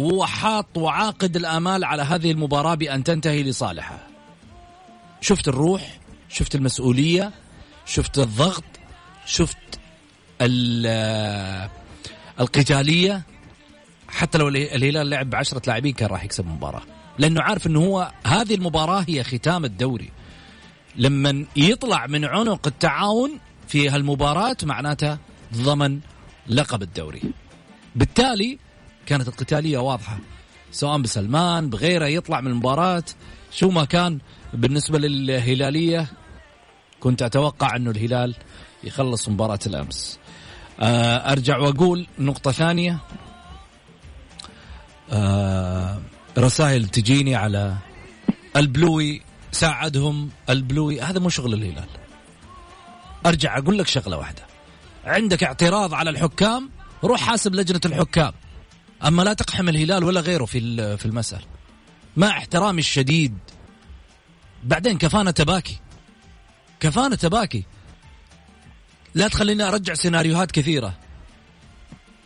[0.01, 3.99] وحاط وعاقد الآمال على هذه المباراة بأن تنتهي لصالحه.
[5.21, 7.33] شفت الروح، شفت المسؤولية،
[7.87, 8.65] شفت الضغط،
[9.27, 9.57] شفت
[10.41, 11.69] ال-
[12.41, 13.23] القتالية
[14.09, 16.83] حتى لو اله- الهلال لعب بعشرة لاعبين كان راح يكسب المباراة،
[17.19, 20.11] لأنه عارف إنه هو هذه المباراة هي ختام الدوري.
[20.97, 23.31] لما يطلع من عنق التعاون
[23.69, 25.19] في هالمباراة معناتها
[25.55, 26.01] ضمن
[26.49, 27.23] لقب الدوري.
[27.97, 28.59] بالتالي
[29.07, 30.19] كانت القتالية واضحة.
[30.73, 33.05] سواء بسلمان بغيره يطلع من المباراة.
[33.53, 34.19] شو ما كان
[34.53, 36.07] بالنسبة للهلالية
[37.01, 38.35] كنت أتوقع انه الهلال
[38.85, 40.19] يخلص مباراة الأمس.
[40.81, 42.99] آه، أرجع وأقول نقطة ثانية.
[45.13, 45.99] آه،
[46.39, 47.77] رسائل تجيني على
[48.57, 51.01] البلوي ساعدهم البلوي.
[51.01, 51.89] هذا مو شغل الهلال.
[53.27, 54.43] أرجع أقول لك شغلة واحدة.
[55.05, 56.71] عندك اعتراض على الحكام؟
[57.05, 58.33] روح حاسب لجنة الحكام.
[59.07, 61.45] أما لا تقحم الهلال ولا غيره في في المسألة.
[62.17, 63.39] مع احترامي الشديد.
[64.65, 65.81] بعدين كفانا تباكي.
[66.81, 67.65] كفانا تباكي.
[69.15, 70.95] لا تخليني أرجع سيناريوهات كثيرة.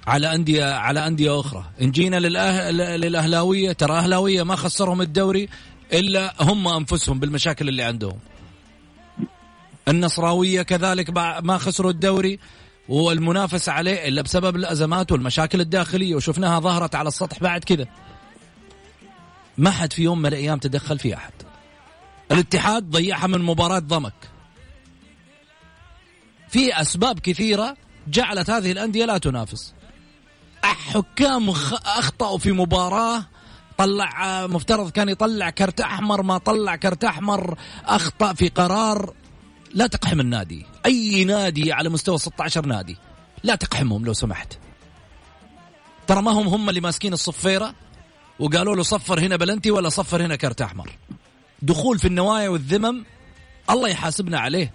[0.06, 1.64] على انديه على أندية أخرى.
[1.82, 2.70] إن جينا للأه...
[2.70, 5.48] للأهلاوية ترى أهلاوية ما خسرهم الدوري
[5.92, 8.18] إلا هم أنفسهم بالمشاكل اللي عندهم.
[9.88, 11.10] النصراوية كذلك
[11.44, 12.38] ما خسروا الدوري.
[12.88, 17.86] والمنافسة عليه إلا بسبب الأزمات والمشاكل الداخلية وشفناها ظهرت على السطح بعد كذا
[19.58, 21.32] ما حد في يوم من الأيام تدخل في أحد.
[22.32, 24.30] الاتحاد ضيعها من مباراة ضمك.
[26.48, 27.76] في أسباب كثيرة
[28.08, 29.74] جعلت هذه الأندية لا تنافس.
[30.62, 31.50] حكام
[31.86, 33.24] أخطأوا في مباراة
[33.78, 39.14] طلع مفترض كان يطلع كرت أحمر ما طلع كرت أحمر أخطأ في قرار.
[39.74, 40.66] لا تقحم النادي.
[40.86, 42.96] أي نادي على مستوى 16 نادي.
[43.42, 44.58] لا تقحمهم لو سمحت.
[46.06, 47.74] ترى ما هم هم اللي ماسكين الصفيرة
[48.38, 50.90] وقالوا له صفر هنا بلنتي ولا صفر هنا كرت أحمر.
[51.62, 53.04] دخول في النوايا والذمم
[53.70, 54.72] الله يحاسبنا عليه.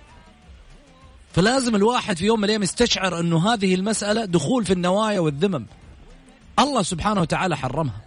[1.34, 5.66] فلازم الواحد في يوم من الأيام يستشعر أنه هذه المسألة دخول في النوايا والذمم.
[6.60, 8.02] الله سبحانه وتعالى حرمها.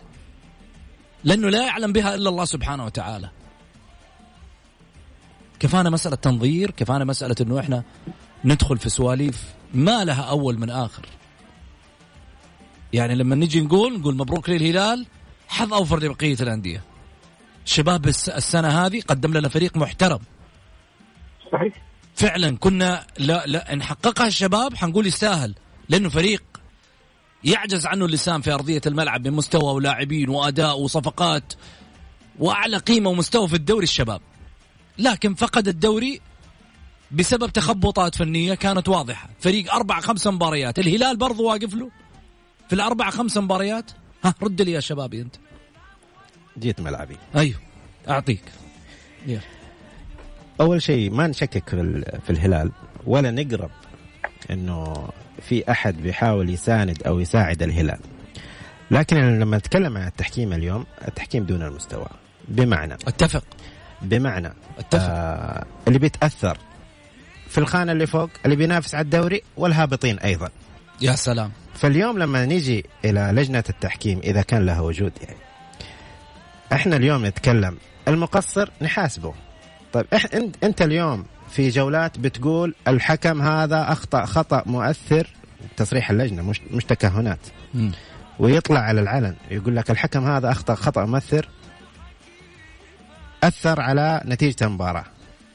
[1.24, 3.31] لأنه لا يعلم بها إلا الله سبحانه وتعالى.
[5.62, 7.83] كفانا مسألة تنظير؟ كفانا مسألة إنه إحنا
[8.44, 9.44] ندخل في سواليف
[9.75, 11.07] ما لها أول من آخر؟
[12.92, 15.07] يعني لما نجي نقول نقول مبروك للهلال
[15.48, 16.83] حظ أوفر لبقية الأندية.
[17.64, 20.18] شباب الس- السنة هذه قدم لنا فريق محترم.
[21.53, 21.83] صحيح.
[22.14, 25.55] فعلا كنا لا لا إن حققها الشباب حنقول يستاهل
[25.88, 26.42] لأنه فريق
[27.44, 31.53] يعجز عنه اللسان في أرضية الملعب من مستوى ولاعبين وأداء وصفقات
[32.38, 34.20] وأعلى قيمة ومستوى في الدوري الشباب.
[34.98, 36.20] لكن فقد الدوري
[37.11, 39.28] بسبب تخبطات فنية كانت واضحة.
[39.40, 41.90] فريق أربع خمس مباريات الهلال برضو واقف له.
[42.68, 43.90] في الأربع خمس مباريات
[44.24, 45.37] ها رد لي يا شبابي أنت.
[46.59, 47.16] جيت ملعبي.
[47.37, 47.59] أيوه
[48.09, 48.42] أعطيك.
[49.26, 49.40] يلا.
[50.61, 52.72] أول شيء ما نشكك في, ال- في الهلال
[53.07, 53.70] ولا نقرب
[54.50, 55.09] إنه
[55.48, 57.98] في أحد بيحاول يساند أو يساعد الهلال.
[58.90, 62.07] لكن لما نتكلم عن التحكيم اليوم التحكيم دون المستوى.
[62.48, 63.44] بمعنى أتفق.
[64.03, 65.03] بمعنى أتفق.
[65.11, 66.59] آه اللي بيتأثر
[67.49, 70.49] في الخانة اللي فوق اللي بينافس على الدوري والهابطين أيضا.
[71.01, 71.51] يا سلام.
[71.75, 75.37] فاليوم لما نيجي إلى لجنة التحكيم إذا كان لها وجود يعني
[76.73, 77.77] إحنا اليوم نتكلم
[78.09, 79.35] المقصر نحاسبه.
[79.93, 85.27] طيب إح انت أنت اليوم في جولات بتقول الحكم هذا أخطأ خطأ مؤثر
[85.77, 87.38] تصريح اللجنة مش مش تكهنات
[87.75, 87.93] مم.
[88.38, 91.49] ويطلع على العلن يقول لك الحكم هذا أخطأ خطأ مؤثر.
[93.44, 95.05] اثر على نتيجة المباراة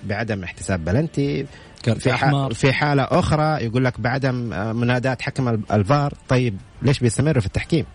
[0.04, 1.46] بعدم احتساب بلنتي
[1.84, 6.14] في في حالة أخرى يقول لك بعدم آه، منادات حكم ال- الفار.
[6.30, 7.86] طيب ليش بيستمروا في التحكيم؟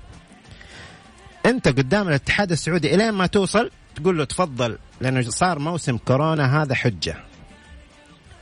[1.46, 6.74] أنت قدام الاتحاد السعودي إلين ما توصل تقول له تفضل لأنه صار موسم كورونا هذا
[6.74, 7.16] حجة.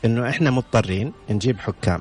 [0.04, 2.00] إنه إحنا مضطرين نجيب حكام.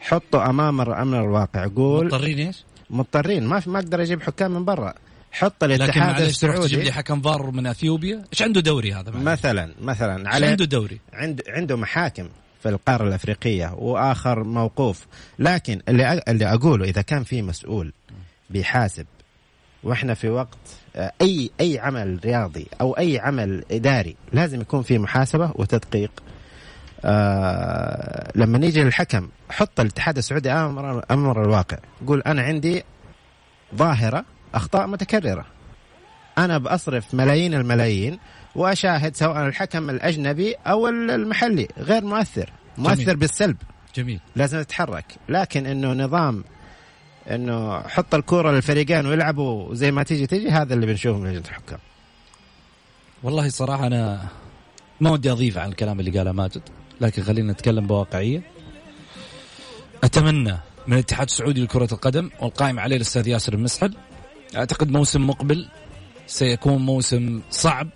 [0.00, 1.66] حطوا أمام الامر الواقع.
[1.76, 3.46] قول مضطرين إيش؟ مضطرين.
[3.46, 4.94] ما في ما أقدر أجيب حكام من برا.
[5.32, 9.10] حط لكن الاتحاد تروح تجيب لي السعودي حكم فار من أثيوبيا؟ إيش عنده دوري هذا
[9.10, 12.28] معلش؟ مثلا مثلا على عنده دوري؟ عند عنده محاكم
[12.62, 15.06] في القارة الأفريقية وآخر موقوف.
[15.38, 17.92] لكن اللي اللي أقوله إذا كان في مسؤول
[18.50, 19.06] بيحاسب
[19.82, 20.58] وإحنا في وقت
[20.96, 26.10] آه، أي أي عمل رياضي أو أي عمل إداري لازم يكون في محاسبة وتدقيق.
[27.04, 31.78] آه لما نيجي للحكم حط الاتحاد السعودي أمر أمر الواقع.
[32.06, 32.82] قول أنا عندي
[33.74, 35.46] ظاهرة أخطاء متكررة.
[36.38, 38.18] أنا بأصرف ملايين الملايين
[38.54, 42.52] وأشاهد سواء الحكم الأجنبي أو المحلي غير مؤثر.
[42.78, 43.16] مؤثر جميل.
[43.16, 43.56] بالسلب.
[43.94, 44.20] جميل.
[44.36, 45.04] لازم نتحرك.
[45.28, 46.44] لكن إنه نظام
[47.30, 51.78] إنه حط الكورة للفريقين ويلعبوا زي ما تيجي تيجي هذا اللي بنشوفه من لجنة الحكام.
[53.22, 54.28] والله صراحة أنا
[55.00, 56.62] ما ودي أضيف عن الكلام اللي قاله ماجد
[57.00, 58.42] لكن خلينا نتكلم بواقعية.
[60.04, 63.94] أتمنى من الاتحاد السعودي لكرة القدم والقائم عليه الأستاذ ياسر المسحل
[64.56, 65.68] أعتقد موسم مقبل
[66.26, 67.88] سيكون موسم صعب.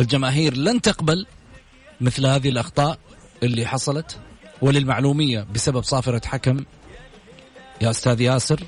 [0.00, 1.26] الجماهير لن تقبل
[2.00, 2.98] مثل هذه الأخطاء
[3.42, 4.18] اللي حصلت
[4.62, 6.64] وللمعلومية بسبب صافرة حكم.
[7.80, 8.60] يا أستاذ ياسر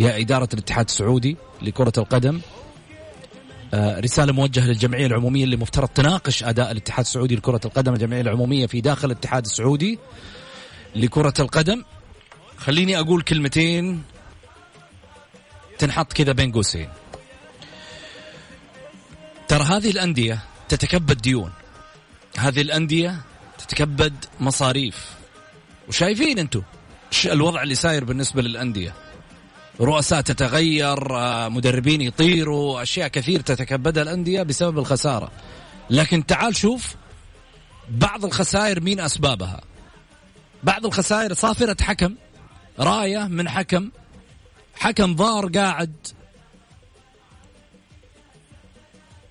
[0.00, 2.40] يا إدارة الاتحاد السعودي لكرة القدم
[3.74, 8.66] آه، رسالة موجهة للجمعية العمومية اللي مفترض تناقش أداء الاتحاد السعودي لكرة القدم الجمعية العمومية
[8.66, 9.98] في داخل الاتحاد السعودي
[10.96, 11.84] لكرة القدم.
[12.56, 14.02] خليني أقول كلمتين
[15.78, 16.88] تنحط كذا بين قوسين.
[19.48, 20.38] ترى هذه الأندية
[20.68, 21.52] تتكبد ديون.
[22.38, 23.20] هذه الأندية
[23.58, 25.06] تتكبد مصاريف.
[25.88, 26.62] وشايفين أنتم
[27.10, 28.94] ش- الوضع اللي ساير بالنسبة للأندية.
[29.80, 35.30] رؤساء تتغير آه، مدربين يطيروا أشياء كثير تتكبدها الأندية بسبب الخسارة.
[35.90, 36.94] لكن تعال شوف
[37.90, 39.60] بعض الخسائر مين أسبابها.
[40.62, 42.14] بعض الخسائر صافرة حكم
[42.80, 43.90] راية من حكم
[44.78, 46.06] حكم فار قاعد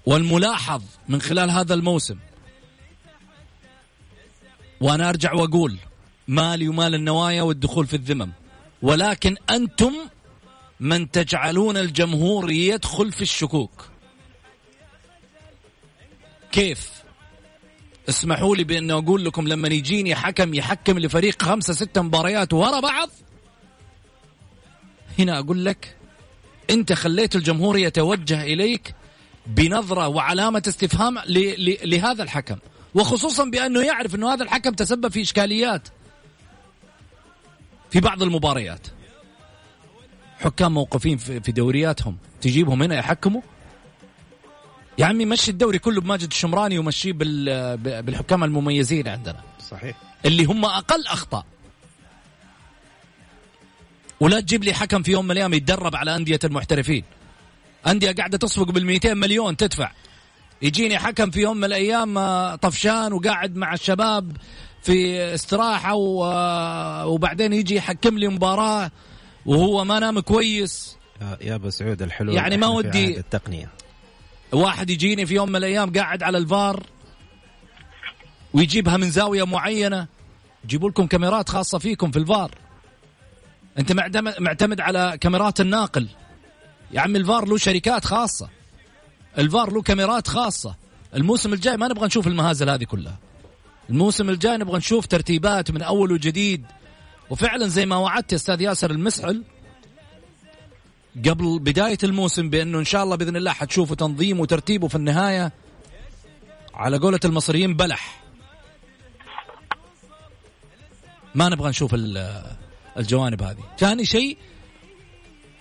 [0.05, 2.17] والملاحظ من خلال هذا الموسم.
[4.81, 5.77] وأنا أرجع وأقول
[6.27, 8.31] مالي ومال النوايا والدخول في الذمم.
[8.81, 9.93] ولكن أنتم
[10.79, 13.86] من تجعلون الجمهور يدخل في الشكوك.
[16.51, 16.91] كيف؟
[18.10, 23.10] اسمحوا لي بأن أقول لكم لما يجيني حكم يحكم لفريق خمسة ستة مباريات ورا بعض
[25.19, 25.95] هنا أقول لك
[26.69, 28.95] أنت خليت الجمهور يتوجه إليك
[29.47, 31.19] بنظرة وعلامة استفهام
[31.86, 32.58] لهذا الحكم.
[32.95, 35.88] وخصوصا بأنه يعرف أنه هذا الحكم تسبب في إشكاليات
[37.89, 38.88] في بعض المباريات.
[40.39, 43.41] حكام موقوفين في دورياتهم تجيبهم هنا يحكموا؟
[44.97, 49.41] يا عمي مشي الدوري كله بماجد الشمراني ومشيه بالحكام المميزين عندنا.
[49.69, 49.97] صحيح.
[50.25, 51.45] اللي هم أقل أخطاء.
[54.19, 57.03] ولا تجيب لي حكم في يوم من الأيام يتدرب على أندية المحترفين.
[57.88, 59.91] أندية قاعدة تصفق بال 200 مليون تدفع.
[60.62, 64.38] يجيني حكم في يوم من الأيام آه، طفشان وقاعد مع الشباب
[64.84, 68.91] في استراحة آه، وبعدين يجي يحكم لي مباراة
[69.45, 70.97] وهو ما نام كويس.
[71.41, 73.69] يا- أبو سعود الحلول يعني ما ودي- التقنية.
[74.51, 76.84] واحد يجيني في يوم من الأيام قاعد على الفار
[78.53, 80.08] ويجيبها من زاوية معينة.
[80.67, 82.51] جيبوا لكم كاميرات خاصة فيكم في الفار.
[83.79, 83.91] أنت
[84.39, 86.07] معتمد على كاميرات الناقل.
[86.91, 88.49] يا عم الفار له شركات خاصة.
[89.37, 90.75] الفار له كاميرات خاصة.
[91.15, 93.17] الموسم الجاي ما نبغى نشوف المهازل هذه كلها.
[93.89, 96.65] الموسم الجاي نبغى نشوف ترتيبات من أول وجديد.
[97.29, 99.43] وفعلا زي ما وعدت أستاذ ياسر المسعل
[101.25, 105.51] قبل بداية الموسم بأنه إن شاء الله بإذن الله حتشوفوا تنظيم وترتيب وفي النهاية
[106.73, 108.23] على قولة المصريين بلح.
[111.35, 111.95] ما نبغى نشوف
[112.97, 113.63] الجوانب هذه.
[113.77, 114.38] ثاني شيء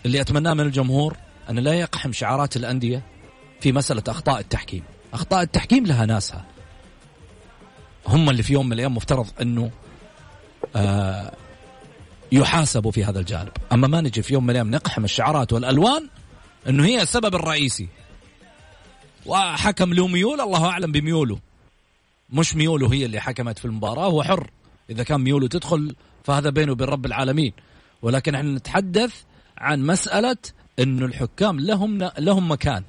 [0.06, 1.16] اللي أتمناه من الجمهور
[1.50, 3.02] أن لا يقحم شعارات الأندية
[3.60, 4.82] في مسألة أخطاء التحكيم.
[5.14, 6.44] أخطاء التحكيم لها ناسها.
[8.06, 9.70] هم اللي في يوم من الأيام مفترض أنه
[10.76, 11.32] آه
[12.32, 13.52] يحاسبوا في هذا الجانب.
[13.72, 16.08] أما ما نجي في يوم من الأيام نقحم الشعارات والألوان
[16.68, 17.88] أنه هي السبب الرئيسي.
[19.26, 21.38] وحكم له ميول الله أعلم بميوله.
[22.30, 24.50] مش ميوله هي اللي حكمت في المباراة هو حر.
[24.90, 25.94] إذا كان ميوله تدخل
[26.26, 27.52] فهذا بينه وبين رب العالمين.
[28.02, 29.14] ولكن إحنا نتحدث
[29.58, 30.36] عن مسألة
[30.78, 32.82] إنه الحكام لهم لهم مكان.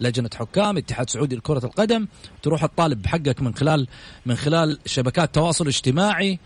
[0.00, 2.06] لجنة حكام اتحاد سعودي لكرة القدم
[2.42, 3.88] تروح تطالب بحقك من خلال
[4.26, 6.38] من خلال شبكات تواصل اجتماعي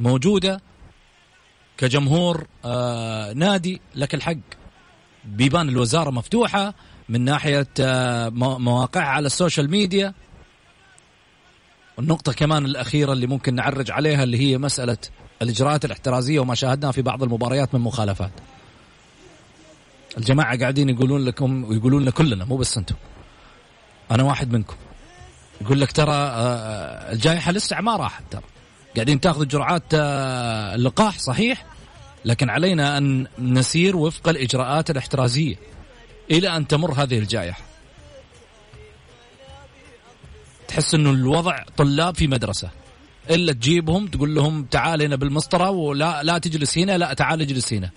[0.00, 0.60] موجودة
[1.78, 4.36] كجمهور آه نادي لك الحق.
[5.24, 6.74] بيبان الوزارة مفتوحة
[7.08, 10.14] من ناحية آه مو- مواقعها على السوشيال ميديا.
[11.98, 14.98] النقطة كمان الأخيرة اللي ممكن نعرج عليها اللي هي مسألة
[15.42, 18.32] الإجراءات الاحترازية وما شاهدناه في بعض المباريات من مخالفات.
[20.18, 22.94] الجماعة قاعدين يقولون لكم ويقولون لنا كلنا مو بس أنتم.
[24.10, 24.76] أنا واحد منكم.
[25.60, 28.42] يقول لك ترى آه، الجائحة لسه ما راحت ترى.
[28.94, 31.64] قاعدين تاخذوا جرعات آه، اللقاح صحيح
[32.24, 35.56] لكن علينا أن نسير وفق الإجراءات الاحترازية
[36.30, 37.62] إلى أن تمر هذه الجائحة.
[40.68, 42.70] تحس إنه الوضع طلاب في مدرسة.
[43.30, 47.90] إلا تجيبهم تقول لهم تعال هنا بالمسطرة ولا لا تجلس هنا لا تعال اجلس هنا.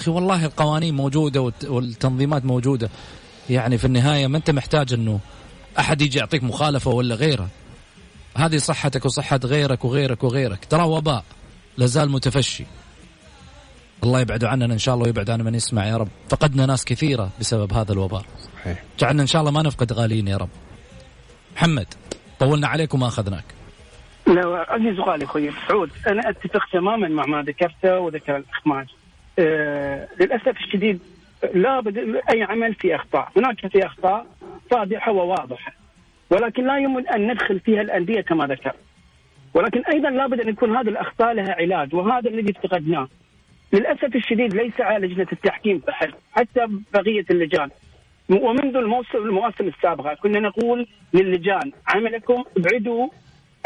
[0.00, 2.90] أخي والله القوانين موجودة والت- والتنظيمات موجودة.
[3.50, 5.20] يعني في النهاية ما أنت محتاج إنه
[5.78, 7.48] أحد يجي يعطيك مخالفة ولا غيره.
[8.36, 10.64] هذه صحتك وصحة غيرك وغيرك وغيرك.
[10.64, 11.24] ترى وباء
[11.78, 12.64] لازال متفشي.
[14.04, 16.08] الله يبعد عننا إن شاء الله ويبعد عن من يسمع يا رب.
[16.28, 18.24] فقدنا ناس كثيرة بسبب هذا الوباء.
[18.54, 18.84] صحيح.
[19.00, 20.48] جعلنا إن شاء الله ما نفقد غاليين يا رب.
[21.56, 21.86] محمد
[22.40, 23.44] طولنا عليك وما أخذناك.
[24.28, 28.88] لا عزيز وغالي أخوي سعود أنا أتفق تماما مع ما ذكرته وذكر الاخ ماجد.
[29.38, 31.00] آه للأسف الشديد
[31.54, 34.26] لابد أي عمل في أخطاء، هناك في أخطاء
[34.72, 35.72] واضحه وواضحة
[36.30, 38.72] ولكن لا يمكن أن ندخل فيها الأندية كما ذكر.
[39.54, 43.08] ولكن أيضا لابد أن يكون هذه الأخطاء لها علاج وهذا الذي افتقدناه.
[43.72, 47.70] للأسف الشديد ليس على لجنه التحكيم فحسب حتى بقية اللجان
[48.30, 53.08] ومنذ الموسم المواسم السابقة كنا نقول للجان عملكم ابعدوا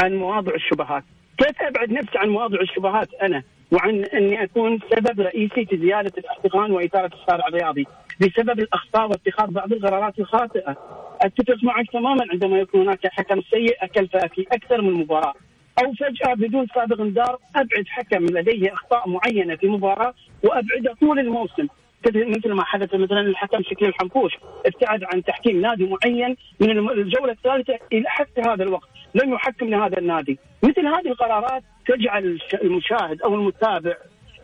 [0.02, 1.04] عن مواضع الشبهات.
[1.38, 6.70] كيف أبعد نفسي عن مواضع الشبهات أنا وعن إني أكون سبب رئيسي في زيادة الاحتقان
[6.72, 7.86] وإثارة الشارع الرياضي
[8.20, 10.76] بسبب الأخطاء واتخاذ بعض القرارات الخاطئة.
[11.20, 15.34] أتفق معك تماما عندما يكون هناك حكم سيء أكل في أكثر من مباراة.
[15.82, 21.66] أو فجأة بدون سابق انذار أبعد حكم لديه أخطاء معينة في مباراة وابعده طول الموسم.
[22.06, 24.32] مثل ما حدث مثلا الحكم شكل الحنفوش
[24.66, 28.88] ابتعد عن تحكيم نادي معين من الجولة الثالثة إلى حتى هذا الوقت.
[29.14, 30.38] لم يحكم لهذا النادي.
[30.62, 33.94] مثل هذه القرارات تجعل المشاهد أو المتابع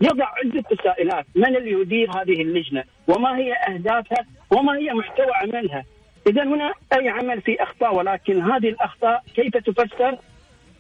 [0.01, 1.27] يضع عدة تساؤلات.
[1.35, 5.85] من اللي يدير هذه اللجنة؟ وما هي أهدافها؟ وما هي محتوى عملها؟
[6.27, 10.19] إذا هنا أي عمل في أخطاء؟ ولكن هذه الأخطاء كيف تفسر؟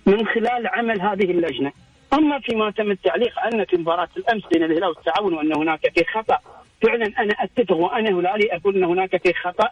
[0.07, 1.72] من خلال عمل هذه اللجنة.
[2.12, 6.38] أما فيما تم التعليق عنه في مباراة الأمس بين الهلال والتعاون وأن هناك في خطأ
[6.83, 9.68] فعلا أنا أتفق وأنا هلالي أقول أن هناك في خطأ.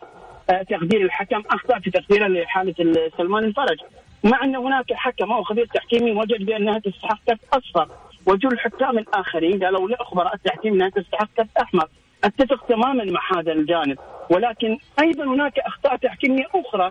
[0.50, 3.78] آه، تقدير الحكم أخطأ في تقديره لحالة ال- سلمان الفرج.
[4.26, 7.88] مع أن هناك حكم أو خبير تحكيمي وجد بانها تستحق كرت أصفر
[8.26, 11.88] وجل الحكام الآخرين قالوا لاخبراء التحكيم انها تستحق كرت أحمر.
[12.24, 13.98] أتفق تماما مع هذا الجانب
[14.30, 16.90] ولكن أيضا هناك أخطاء تحكيمية أخرى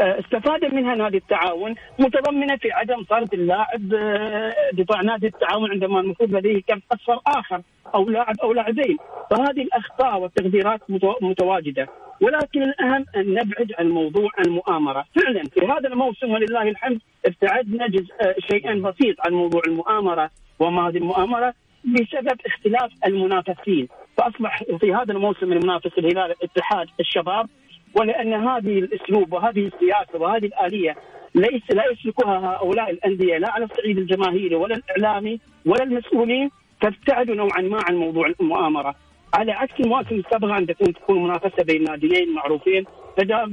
[0.00, 6.34] استفاد منها نادي التعاون متضمنة في عدم طرد اللاعب آه، دفاع نادي التعاون عندما المفروض
[6.36, 7.62] لديه كرت أصفر آخر
[7.94, 8.96] أو لاعب أو لاعبين.
[9.30, 11.88] فهذه الأخطاء والتقديرات متو- متواجدة.
[12.20, 15.04] ولكن الأهم أن نبعد عن موضوع المؤامرة.
[15.22, 20.88] فعلا في هذا الموسم ولله الحمد ابتعدنا جزء آه، شيئا بسيط عن موضوع المؤامرة وما
[20.88, 23.88] هذه المؤامرة بسبب اختلاف المنافسين.
[24.16, 27.48] فأصبح في هذا الموسم المنافس الهلال الاتحاد الشباب
[27.94, 30.96] ولأن هذه الأسلوب وهذه السياسة وهذه الآلية
[31.34, 36.50] ليس لا يسلكها هؤلاء الأندية لا على الصعيد الجماهيري ولا الإعلامي ولا المسؤولين
[36.82, 38.94] فابتعدوا نوعا ما عن موضوع المؤامرة.
[39.34, 42.84] على عكس المواسم السابقة عندما تكون تكون منافسة بين ناديين معروفين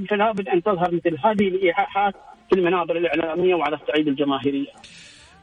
[0.10, 2.14] فلا بد أن تظهر مثل هذه الايحاءات
[2.50, 4.72] في المنابر الإعلامية وعلى الصعيد الجماهيرية.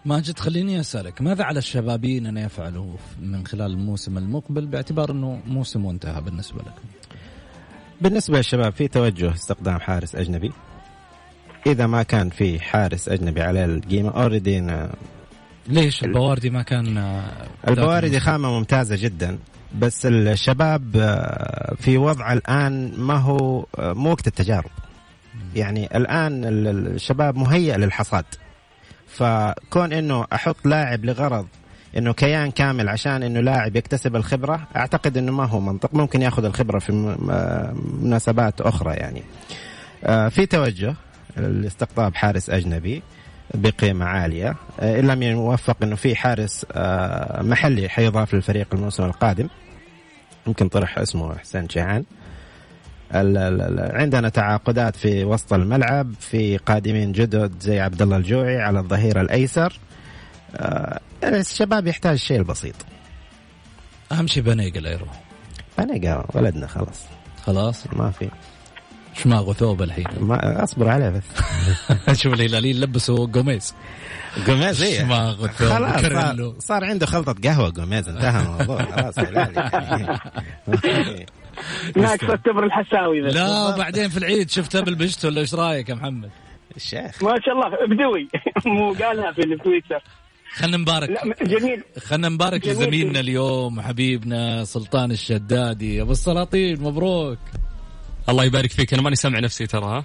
[0.05, 2.93] ماجد خليني أسألك ماذا على الشبابين أن يفعلوا
[3.23, 6.89] من خلال الموسم المقبل باعتبار أنه موسم وانتهى بالنسبة لكم؟
[8.01, 10.53] بالنسبة للشباب في توجه استخدام حارس أجنبي.
[11.67, 14.67] إذا ما كان في حارس أجنبي على القيمة اوريدي
[15.69, 17.25] ليش البواردي ما كان آه،
[17.69, 19.39] البواردي خامة ممتازة جدا
[19.79, 24.71] بس الشباب آه، في وضع الآن ما هو آه، مو وقت التجارب.
[25.57, 28.25] يعني الآن ال- ال- الشباب مهيئ للحصاد.
[29.09, 31.47] فكون إنه أحط لاعب لغرض
[31.97, 35.95] إنه كيان كامل عشان إنه لاعب يكتسب الخبرة أعتقد إنه ما هو منطق.
[35.95, 39.23] ممكن ياخذ الخبرة في آه، مناسبات أخرى يعني.
[40.05, 40.95] آه، في توجه
[41.37, 43.03] لاستقطاب حارس أجنبي
[43.55, 44.55] بقيمة عالية.
[44.81, 46.67] آه، إن لم يوفق أنه في حارس
[47.41, 49.49] محلي حيضاف للفريق الموسم القادم.
[50.47, 52.05] يمكن طرح اسمه حسين شيعان
[53.13, 59.79] عندنا تعاقدات في وسط الملعب في قادمين جدد زي عبد الله الجوعي على الظهير الأيسر.
[61.29, 62.75] الشباب يحتاج شيء البسيط
[64.13, 65.21] أهم شيء بنيقة لا يروح
[65.79, 67.07] بنلقى ولدنا خلاص.
[67.47, 68.29] خلاص؟ ما في.
[69.15, 70.07] شماغ وثوب الحين.
[70.29, 71.23] ما أصبر عليه بس.
[72.23, 73.75] شوف الهلاليين لبسوا قميص.
[74.47, 74.99] جوميز إيه.
[74.99, 78.85] شماغ والثوب خلاص صار, صار عنده خلطة قهوة جوميز انتهى الموضوع.
[78.85, 80.19] خلاص هلالي.
[81.97, 83.35] ناقص التبر الحساوي بس.
[83.35, 86.31] لا وبعدين في العيد شفتها بالبشت ولا إيش رأيك يا محمد؟
[86.77, 87.23] الشيخ.
[87.23, 88.29] ما شاء الله بدوي.
[88.67, 90.03] مو قالها في التويتر.
[90.55, 92.67] خلينا نبارك لا جميل خلينا نبارك.
[92.67, 97.39] لزميلنا اليوم حبيبنا سلطان الشدادي أبو السلاطين مبروك
[98.29, 100.05] الله يبارك فيك أنا ماني سامع نفسي ترى ها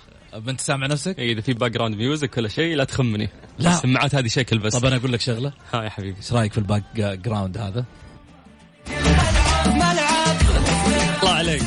[0.49, 3.29] أنت سامع نفسك؟ إيه، إذا في باك جراوند ميوزك ولا شيء لا تخمني
[3.59, 3.69] لا.
[3.69, 6.57] السماعات هذه شكل بس طب أنا أقول لك شغلة ها يا حبيبي إيش رأيك في
[6.57, 7.85] ال back ground هذا؟
[9.65, 10.01] الله عليك
[11.23, 11.61] الله عليك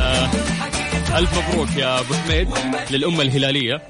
[0.00, 0.30] آه
[1.18, 2.48] ألف مبروك يا أبو حميد
[2.90, 3.82] للأمة الهلالية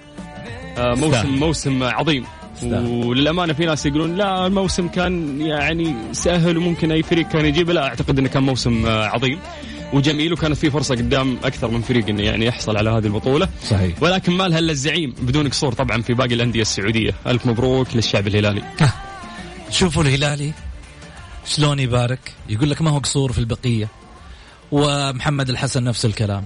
[0.79, 1.29] آه موسم.
[1.29, 2.27] موسم عظيم.
[2.63, 7.73] وللأمانة في ناس يقولون لا الموسم كان يعني سهل وممكن أي فريق كان يجيبه.
[7.73, 9.39] لا أعتقد إنه كان موسم آه عظيم
[9.93, 13.49] وجميل وكانت في فرصة قدام أكثر من فريق إنه يعني يحصل على هذه البطولة.
[13.71, 14.03] صحيح.
[14.03, 17.15] ولكن ما لها إلا الزعيم بدون قصور طبعا في باقي الأندية السعودية.
[17.27, 18.63] ألف مبروك للشعب الهلالي.
[19.71, 20.53] شوفوا الهلالي
[21.47, 22.33] شلون يبارك.
[22.49, 23.89] يقول لك ما هو قصور في البقية.
[24.73, 26.45] ومحمد الحسن نفس الكلام.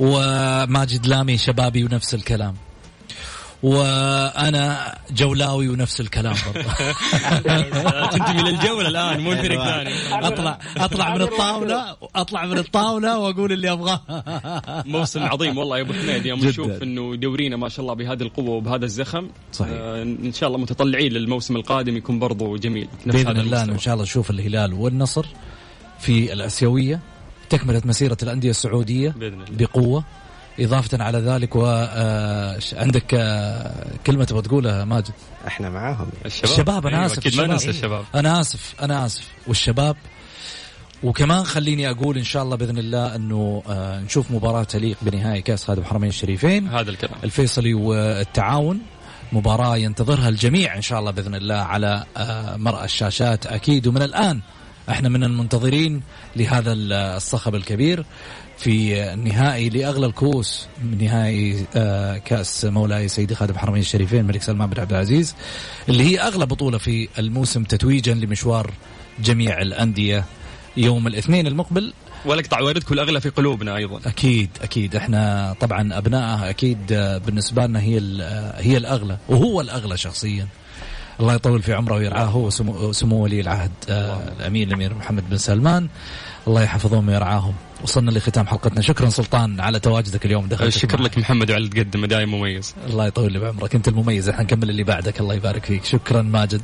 [0.00, 2.54] وماجد لامي شبابي ونفس الكلام.
[3.64, 6.68] وأنا جولاوي ونفس الكلام برضه
[8.12, 13.72] تنتمي للجولة الآن مو فريق ثاني اطلع أطلع من الطاولة أطلع من الطاولة وأقول اللي
[13.72, 14.00] أبغاه.
[14.86, 16.26] موسم عظيم والله يا أبو حميد.
[16.26, 16.38] يوم.
[16.44, 19.72] نشوف إنه دورينا ما شاء الله بهذه القوة وبهذا الزخم صحيح.
[19.72, 22.88] آه إن شاء الله متطلعين للموسم القادم يكون برضو جميل.
[23.06, 23.78] نفس بإذن الله إن.
[23.78, 25.26] شاء الله نشوف الهلال والنصر
[25.98, 27.00] في الأسيوية.
[27.50, 29.44] تكملة مسيرة الأندية السعودية بإذن الله.
[29.66, 30.04] بقوة.
[30.60, 33.06] إضافة على ذلك وعندك
[34.06, 35.12] كلمة تبغى تقولها ماجد؟
[35.46, 36.08] إحنا معاهم.
[36.26, 37.50] الشباب, الشباب أنا أيوة، آسف أكيد ما الشباب.
[37.50, 38.04] ننسى الشباب.
[38.14, 39.28] أنا آسف أنا آسف.
[39.46, 39.96] والشباب
[41.02, 45.64] وكمان خليني أقول إن شاء الله بإذن الله أنه آه، نشوف مباراة تليق بنهائي كأس
[45.64, 46.68] خادم الحرمين الشريفين.
[46.68, 47.14] هذا الكلام.
[47.24, 48.80] الفيصلي والتعاون.
[49.32, 53.46] مباراة ينتظرها الجميع إن شاء الله بإذن الله على آه، مرأى الشاشات.
[53.46, 54.40] أكيد ومن الآن
[54.90, 56.02] إحنا من المنتظرين
[56.36, 58.04] لهذا الصخب الكبير.
[58.58, 60.66] في النهائي لأغلى الكؤوس
[61.00, 65.34] نهائي آه، كأس مولاي سيدي خادم الحرمين الشريفين الملك سلمان بن عبد العزيز
[65.88, 68.70] اللي هي أغلى بطولة في الموسم تتويجا لمشوار
[69.20, 70.24] جميع الأندية
[70.76, 71.92] يوم الاثنين المقبل.
[72.24, 74.00] والاقطع واردك والاغلى في قلوبنا أيضا.
[74.06, 74.96] أكيد أكيد.
[74.96, 80.46] إحنا طبعا أبنائها أكيد آه، بالنسبة لنا هي آه، هي الأغلى وهو الأغلى شخصيا.
[81.20, 85.36] الله يطول في عمره ويرعاه هو سمو, سمو ولي العهد آه الامير الأمير محمد بن
[85.36, 85.88] سلمان.
[86.48, 87.54] الله يحفظهم ويرعاهم.
[87.82, 88.80] وصلنا لختام حلقتنا.
[88.80, 92.74] شكرا سلطان على تواجدك اليوم دخلت شكر لك محمد وعلى اللي تقدمه دايم مميز.
[92.86, 93.74] الله يطول لي بعمرك.
[93.74, 94.28] أنت المميز.
[94.28, 95.20] إحنا نكمل اللي بعدك.
[95.20, 95.84] الله يبارك فيك.
[95.84, 96.62] شكرا ماجد.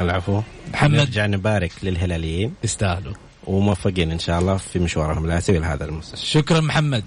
[0.00, 0.42] العفو.
[0.72, 0.98] محمد.
[0.98, 2.54] نرجع نبارك للهلاليين.
[2.64, 3.12] يستاهلوا.
[3.46, 7.04] وموفقين إن شاء الله في مشوارهم الاسيوي لهذا الموسم شكرا محمد.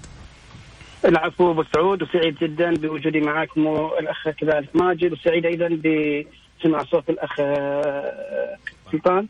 [1.04, 2.02] العفو أبو سعود.
[2.02, 5.12] وسعيد جدا بوجودي معكم والاخ كذلك ماجد.
[5.12, 8.56] وسعيد أيضا بسماع صوت الأخ آه،
[8.92, 9.26] سلطان.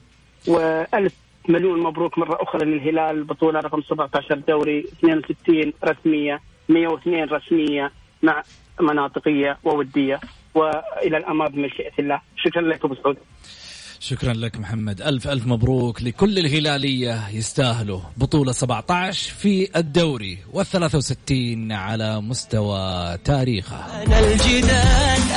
[0.46, 1.12] والف
[1.48, 7.92] مليون مبروك مرة أخرى للهلال البطوله رقم 17 دوري 62 رسمية 102 رسمية
[8.22, 8.42] مع
[8.80, 10.20] مناطقية وودية.
[10.54, 12.20] وإلى الامام بمشيئة الله.
[12.36, 13.16] شكرا لك أبو سعود.
[14.00, 15.02] شكرا لك محمد.
[15.02, 21.32] ألف ألف مبروك لكل الهلالية يستاهلوا بطولة 17 في الدوري وال63
[21.72, 25.34] على مستوى تاريخه أنا الجدال